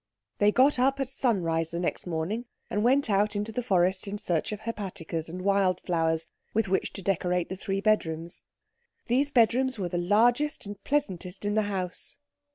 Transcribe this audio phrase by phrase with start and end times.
[0.39, 4.17] They got up at sunrise the next morning, and went out into the forest in
[4.17, 8.45] search of hepaticas and windflowers with which to decorate the three bedrooms.
[9.09, 12.17] These bedrooms were the largest and pleasantest in the house.